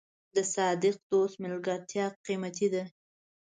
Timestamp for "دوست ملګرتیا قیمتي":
1.11-2.67